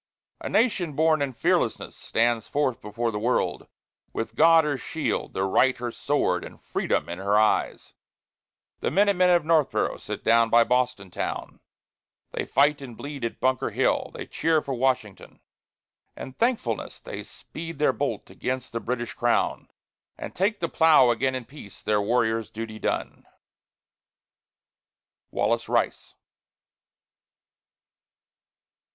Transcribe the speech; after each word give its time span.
A 0.39 0.49
Nation 0.49 0.93
born 0.93 1.21
in 1.21 1.31
fearlessness 1.31 1.95
stands 1.95 2.47
forth 2.47 2.81
before 2.81 3.11
the 3.11 3.19
world 3.19 3.67
With 4.13 4.33
God 4.33 4.63
her 4.65 4.75
shield, 4.75 5.33
the 5.33 5.43
Right 5.43 5.77
her 5.77 5.91
sword, 5.91 6.43
and 6.43 6.59
Freedom 6.59 7.07
in 7.07 7.19
her 7.19 7.37
eyes. 7.37 7.93
The 8.79 8.89
Minute 8.89 9.15
Men 9.15 9.29
of 9.29 9.43
Northboro' 9.45 9.99
sit 9.99 10.23
down 10.23 10.49
by 10.49 10.63
Boston 10.63 11.11
town; 11.11 11.59
They 12.31 12.47
fight 12.47 12.81
and 12.81 12.97
bleed 12.97 13.23
at 13.23 13.39
Bunker 13.39 13.69
Hill; 13.69 14.09
they 14.15 14.25
cheer 14.25 14.59
for 14.63 14.73
Washington. 14.73 15.39
In 16.17 16.33
thankfulness 16.33 16.99
they 16.99 17.21
speed 17.21 17.77
their 17.77 17.93
bolt 17.93 18.31
against 18.31 18.71
the 18.71 18.79
British 18.79 19.13
Crown; 19.13 19.69
And 20.17 20.33
take 20.33 20.61
the 20.61 20.67
plough 20.67 21.11
again 21.11 21.35
in 21.35 21.45
peace, 21.45 21.83
their 21.83 22.01
warrior's 22.01 22.49
duty 22.49 22.79
done. 22.79 23.27
WALLACE 25.29 25.69
RICE. 25.69 26.15